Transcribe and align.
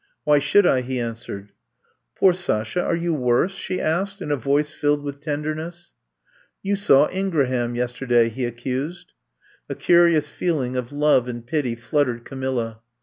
"Why 0.23 0.39
should 0.39 0.65
I?" 0.65 0.81
he 0.81 0.99
answered. 0.99 1.51
"Poor 2.17 2.33
Sasha, 2.33 2.81
are 2.83 2.95
you 2.95 3.13
worse?" 3.13 3.51
she 3.53 3.79
asked 3.79 4.19
in 4.19 4.31
a 4.31 4.35
voice 4.35 4.73
filled 4.73 5.03
with 5.03 5.19
tenderness. 5.19 5.93
"You 6.63 6.75
saw 6.75 7.07
Ingraham 7.11 7.75
yesterday," 7.75 8.27
he 8.29 8.45
ac 8.45 8.55
cused. 8.63 9.13
A 9.69 9.75
curious 9.75 10.27
feeling 10.31 10.75
of 10.75 10.91
love 10.91 11.27
and 11.29 11.45
pity 11.45 11.75
flooded 11.75 12.25
Camilla. 12.25 12.79